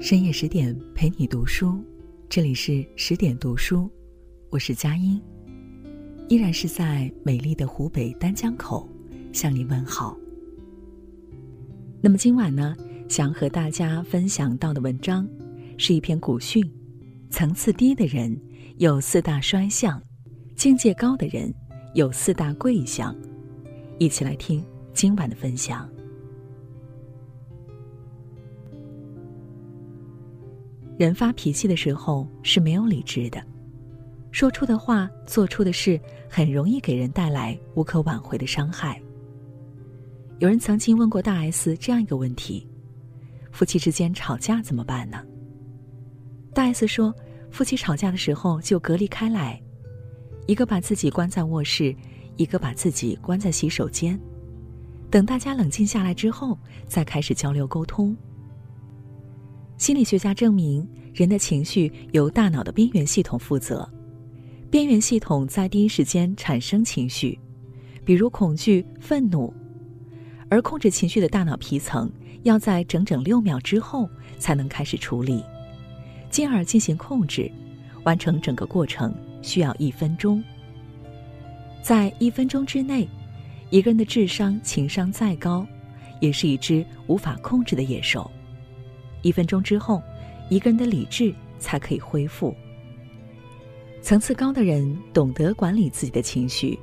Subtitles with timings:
[0.00, 1.82] 深夜十点陪你读书，
[2.28, 3.90] 这里是十点读书，
[4.50, 5.20] 我是佳音，
[6.28, 8.88] 依然是在美丽的湖北丹江口
[9.32, 10.16] 向你问好。
[12.00, 12.76] 那么今晚呢，
[13.08, 15.26] 想和大家分享到的文章，
[15.76, 16.62] 是一篇古训：
[17.30, 18.38] 层次低的人
[18.76, 20.00] 有四大衰相，
[20.54, 21.52] 境界高的人
[21.94, 23.16] 有四大贵相。
[23.98, 25.88] 一起来听今晚的分享。
[30.98, 33.42] 人发脾气的时候是没有理智的，
[34.30, 39.00] 说出的话、做出的事，很容易给人带来无可挽回的伤害。
[40.38, 42.66] 有人曾经问过大 S 这样一个问题：
[43.52, 45.22] 夫妻之间吵架怎么办呢？
[46.54, 47.14] 大 S 说，
[47.50, 49.60] 夫妻吵架的时候就隔离开来，
[50.46, 51.94] 一个把自己关在卧室，
[52.36, 54.18] 一个把自己关在洗手间，
[55.10, 58.16] 等大家冷静下来之后，再开始交流沟通。
[59.78, 63.86] 心理学家证明，人的情绪由大脑的边缘系统负责，
[64.70, 67.38] 边缘系统在第一时间产生情绪，
[68.02, 69.52] 比如恐惧、愤怒，
[70.48, 72.10] 而控制情绪的大脑皮层
[72.44, 75.44] 要在整整六秒之后才能开始处理，
[76.30, 77.50] 进而进行控制，
[78.04, 80.42] 完成整个过程需要一分钟。
[81.82, 83.06] 在一分钟之内，
[83.68, 85.66] 一个人的智商、情商再高，
[86.18, 88.28] 也是一只无法控制的野兽。
[89.26, 90.00] 一分钟之后，
[90.48, 92.54] 一个人的理智才可以恢复。
[94.00, 96.78] 层次高的人懂得管理自己的情绪，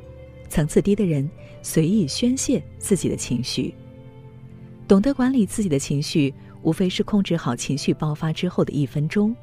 [0.49, 1.29] 层次低的人
[1.61, 3.73] 随意宣泄自己的情绪。
[4.89, 6.33] 懂得管理自己的情绪，
[6.63, 9.33] 无非是控制好情绪爆发之后的一分钟，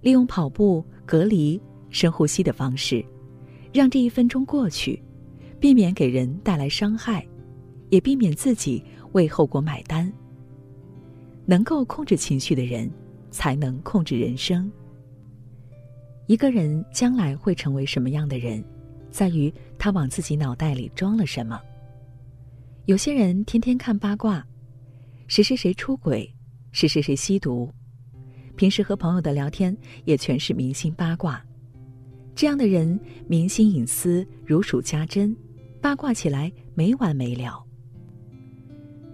[0.00, 3.04] 利用跑步、隔离、深呼吸的方式，
[3.74, 5.02] 让这一分钟过去，
[5.60, 7.26] 避免给人带来伤害，
[7.90, 10.10] 也避免自己为后果买单。
[11.46, 12.90] 能够控制情绪的人，
[13.30, 14.70] 才能控制人生。
[16.26, 18.62] 一个人将来会成为什么样的人，
[19.10, 21.60] 在于他往自己脑袋里装了什么。
[22.86, 24.44] 有些人天天看八卦，
[25.28, 26.28] 谁谁谁出轨，
[26.72, 27.72] 谁谁谁吸毒，
[28.56, 31.44] 平时和朋友的聊天也全是明星八卦。
[32.34, 35.36] 这样的人，明星隐私如数家珍，
[35.80, 37.65] 八卦起来没完没了。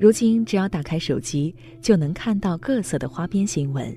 [0.02, 3.96] 如今，只要打开手机，就能看到各色的花边新闻。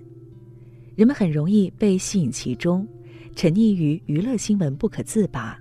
[0.96, 2.88] 人们很容易被吸引其中，
[3.36, 5.60] 沉溺于娱乐新闻不可自拔，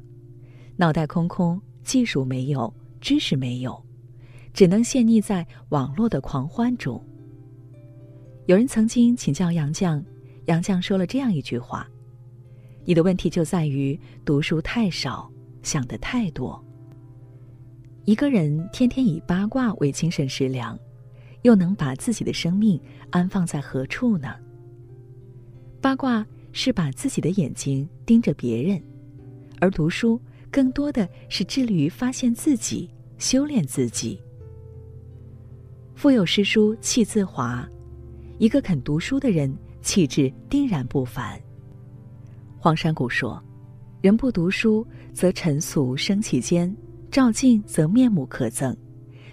[0.76, 3.82] 脑袋空空，技术没有，知识没有，
[4.52, 7.02] 只能陷溺在网络的狂欢中。
[8.44, 10.04] 有人曾经请教杨绛，
[10.44, 11.88] 杨绛说了这样一句话
[12.84, 16.62] ：“你的问题就在于读书太少，想的太多。”
[18.06, 20.78] 一个人天天以八卦为精神食粮，
[21.40, 22.78] 又能把自己的生命
[23.08, 24.34] 安放在何处呢？
[25.80, 28.82] 八卦是把自己的眼睛盯着别人，
[29.58, 30.20] 而读书
[30.50, 34.20] 更多的是致力于发现自己、修炼自己。
[35.94, 37.66] 腹有诗书气自华，
[38.38, 41.40] 一个肯读书的人，气质定然不凡。
[42.58, 43.42] 黄山谷说
[44.02, 46.70] ：“人不读书，则尘俗生其间。”
[47.14, 48.76] 照镜则面目可憎，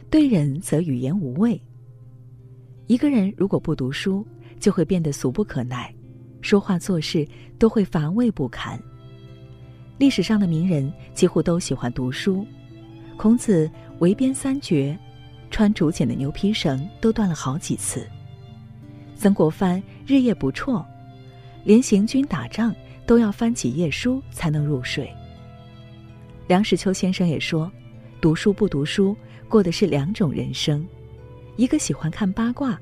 [0.08, 1.60] 对人则语言无味。
[2.86, 4.24] 一个人如果不读书，
[4.60, 5.92] 就会变得俗不可耐，
[6.42, 7.28] 说话做事
[7.58, 8.80] 都会乏味不堪。
[9.98, 12.46] 历史上的名人几乎都喜欢读书，
[13.18, 13.68] 孔子
[13.98, 14.96] 围边三绝，
[15.50, 18.08] 穿竹简的牛皮绳都断了好几次。
[19.16, 20.86] 曾国藩日夜不辍，
[21.64, 22.76] 连行军打仗
[23.08, 25.12] 都要翻几页书才能入睡。
[26.52, 27.72] 梁实秋先生也说
[28.20, 29.16] ：“读书不读书，
[29.48, 30.86] 过的是两种人生，
[31.56, 32.78] 一个喜欢看八卦，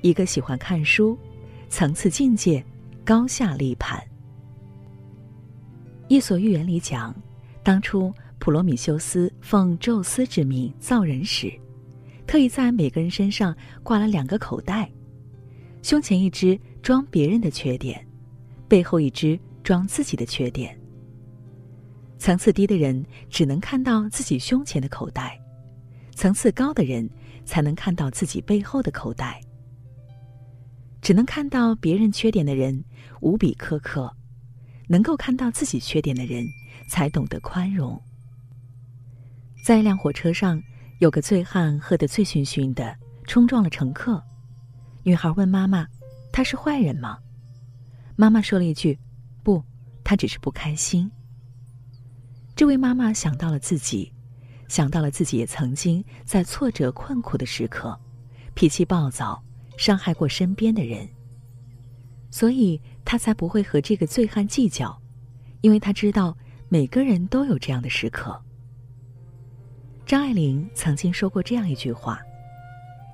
[0.00, 1.18] 一个喜欢看书，
[1.68, 2.64] 层次境界
[3.04, 4.00] 高下立判。”
[6.08, 7.14] 《伊索寓言》里讲，
[7.62, 11.52] 当初普罗米修斯奉宙斯之命造人时，
[12.26, 14.90] 特意在每个人身上挂了两个口袋，
[15.82, 18.02] 胸前一只装别人的缺点，
[18.66, 20.74] 背后一只装自己的缺点。
[22.20, 25.40] 层次低的人只能看到自己胸前的口袋，
[26.14, 27.08] 层次高的人
[27.46, 29.40] 才能看到自己背后的口袋。
[31.00, 32.84] 只能看到别人缺点的人
[33.22, 34.14] 无比苛刻，
[34.86, 36.44] 能够看到自己缺点的人
[36.90, 37.98] 才懂得宽容。
[39.64, 40.62] 在一辆火车上，
[40.98, 42.94] 有个醉汉喝得醉醺醺的，
[43.24, 44.22] 冲撞了乘客。
[45.04, 45.88] 女孩问妈妈
[46.30, 47.18] ：“他是坏人吗？”
[48.14, 48.98] 妈妈说了一句
[49.42, 49.64] ：“不，
[50.04, 51.10] 他只是不开心。”
[52.60, 54.12] 这位妈妈想到了自己，
[54.68, 57.98] 想到了自己也曾经在挫折困苦的时刻，
[58.52, 59.42] 脾气暴躁，
[59.78, 61.08] 伤害过身边的人。
[62.30, 64.94] 所以她才不会和这个醉汉计较，
[65.62, 66.36] 因为她知道
[66.68, 68.38] 每个人都有这样的时刻。
[70.04, 72.20] 张爱玲曾经说过这样一句话：“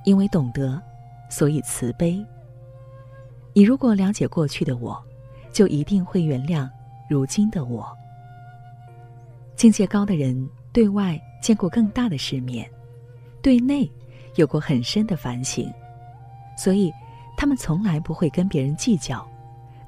[0.05, 0.83] 因为懂得，
[1.31, 2.21] 所以慈悲。
[3.55, 5.01] 你如果了解过去的我，
[5.53, 6.69] 就一定会原谅
[7.09, 7.97] 如今的我。”
[9.57, 12.71] 境界高的人，对外见过更大的世面，
[13.43, 13.91] 对内
[14.35, 15.73] 有过很深的反省，
[16.59, 16.93] 所以
[17.39, 19.27] 他们从来不会跟别人计较，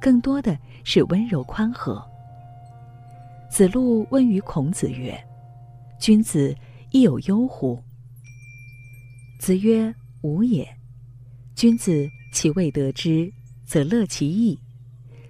[0.00, 2.02] 更多的是温柔宽和。
[3.50, 5.18] 子路问于孔子曰
[6.00, 6.56] ：“君子
[6.90, 7.78] 亦有忧乎？”
[9.38, 10.66] 子曰：“吾也。
[11.54, 13.30] 君子其未得之，
[13.66, 14.58] 则乐其意；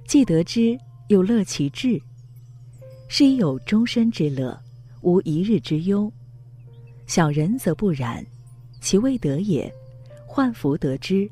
[0.07, 2.01] 既得之，又乐其志。”
[3.09, 4.57] 是以有终身之乐，
[5.01, 6.13] 无一日之忧。
[7.07, 8.25] 小人则不然，
[8.81, 9.73] 其未得也，
[10.27, 11.29] 患福得之，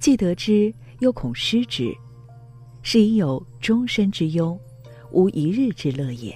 [0.00, 1.94] 既得之，又恐失之。
[2.82, 4.58] 是以有终身之忧，
[5.12, 6.34] 无一日之乐也。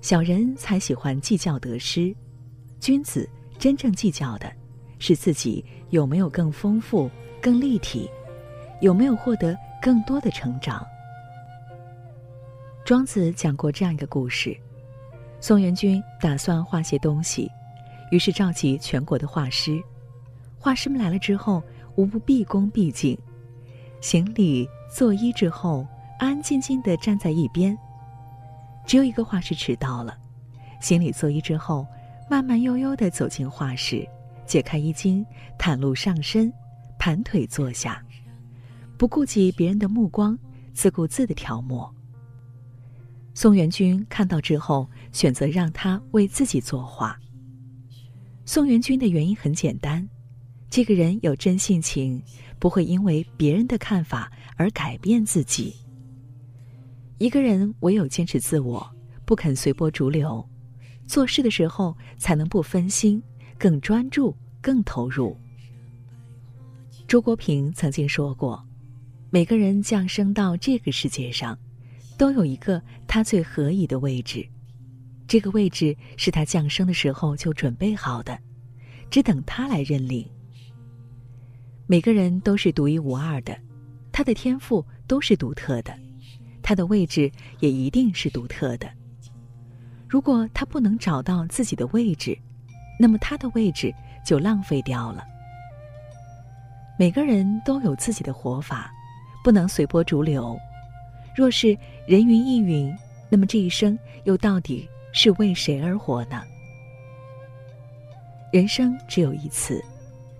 [0.00, 2.12] 小人才喜欢计较得失，
[2.80, 3.28] 君子
[3.58, 4.52] 真正计较的，
[4.98, 7.08] 是自己有没有更丰富、
[7.40, 8.10] 更立体，
[8.80, 10.84] 有没有获得更多的成长。
[12.84, 14.56] 庄子讲过这样一个故事：
[15.40, 17.48] 宋元君打算画些东西，
[18.10, 19.80] 于是召集全国的画师。
[20.58, 21.62] 画师们来了之后，
[21.94, 23.16] 无不毕恭毕敬，
[24.00, 25.86] 行礼作揖之后，
[26.18, 27.76] 安安静静地站在一边。
[28.84, 30.18] 只有一个画师迟到了，
[30.80, 31.86] 行礼作揖之后，
[32.28, 34.04] 慢慢悠悠地走进画室，
[34.44, 35.24] 解开衣襟，
[35.56, 36.52] 袒露上身，
[36.98, 38.04] 盘腿坐下，
[38.98, 40.36] 不顾及别人的目光，
[40.74, 41.88] 自顾自地调墨。
[43.34, 47.18] 宋元君看到之后，选择让他为自己作画。
[48.44, 50.06] 宋元君的原因很简单，
[50.68, 52.22] 这个人有真性情，
[52.58, 55.74] 不会因为别人的看法而改变自己。
[57.18, 58.86] 一个人唯有坚持自我，
[59.24, 60.46] 不肯随波逐流，
[61.06, 63.22] 做事的时候才能不分心，
[63.56, 65.36] 更专注，更投入。
[67.08, 68.62] 周国平曾经说过
[69.30, 71.58] ：“每个人降生到这个世界上。”
[72.16, 74.46] 都有一个他最合宜的位置，
[75.26, 78.38] 这个位置是他降生的时候就准备好的，
[79.10, 80.28] 只等他来认领。
[81.86, 83.58] 每个人都是独一无二的，
[84.12, 85.92] 他的天赋都是独特的，
[86.62, 87.30] 他的位置
[87.60, 88.88] 也一定是独特的。
[90.08, 92.38] 如果他不能找到自己的位置，
[92.98, 93.92] 那么他的位置
[94.24, 95.24] 就浪费掉了。
[96.98, 98.92] 每个人都有自己的活法，
[99.42, 100.56] 不能随波逐流。
[101.34, 101.76] 若是
[102.06, 102.94] 人云亦云，
[103.28, 106.42] 那么这一生又到底是为谁而活呢？
[108.52, 109.82] 人生只有一次，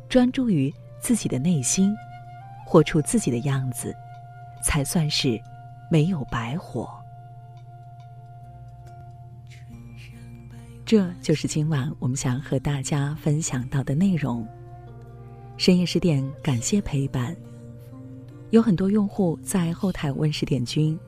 [0.08, 1.94] 专注于自己的内心，
[2.66, 3.94] 活出自己的样子，
[4.62, 5.40] 才算是
[5.90, 6.88] 没有白活。
[10.84, 14.46] 这就是今晚我们想和大家分享到的内容。
[15.56, 17.34] 深夜十点，感谢陪伴。
[18.52, 20.98] 有很多用户在后台问十点君，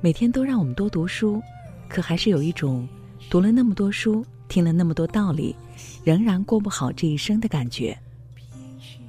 [0.00, 1.40] 每天都让我们多读书，
[1.88, 2.86] 可还是有一种
[3.30, 5.54] 读了那么多书，听了那么多道理，
[6.02, 7.96] 仍然过不好这一生的感觉。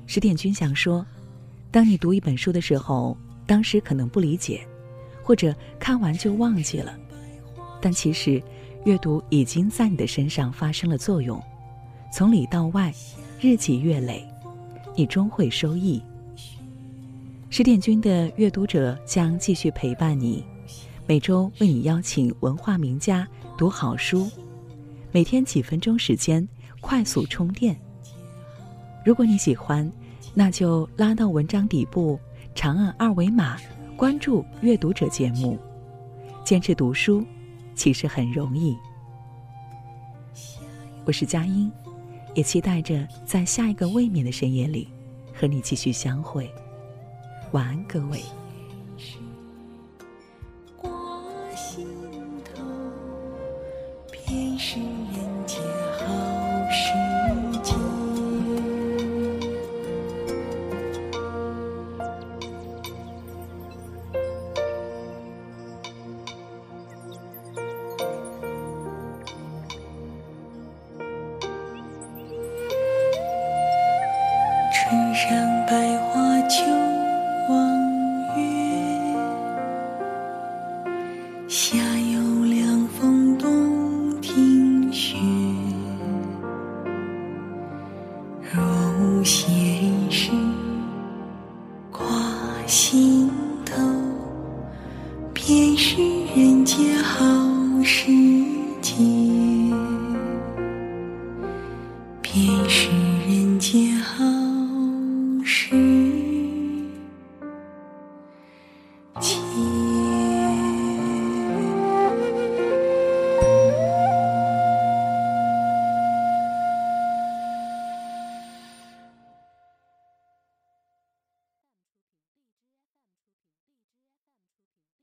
[0.06, 1.04] 十点君想说，
[1.72, 4.62] 当你读一本书的时候，当时可能不理解，
[5.24, 6.96] 或者看完就忘记了，
[7.82, 8.40] 但其实
[8.84, 11.42] 阅读已经在你的身上发生了作用，
[12.14, 12.94] 从里到外，
[13.42, 14.24] 日积月累，
[14.96, 16.00] 你终会收益。
[17.58, 20.44] 十点君的阅读者将继续陪伴你，
[21.08, 23.26] 每周为你邀请文化名家
[23.58, 24.30] 读好书，
[25.14, 26.46] 每天几分钟时间，
[26.82, 27.74] 快速充电。
[29.06, 29.90] 如果你喜欢，
[30.34, 32.20] 那就拉到文章底部，
[32.54, 33.56] 长按二维码
[33.96, 35.58] 关注阅读者节目。
[36.44, 37.24] 坚持读书，
[37.74, 38.76] 其实很容易。
[41.06, 41.72] 我是佳音，
[42.34, 44.90] 也期待着在下一个未眠的深夜里，
[45.34, 46.54] 和你继续相会。
[47.56, 48.22] 晚安，各位。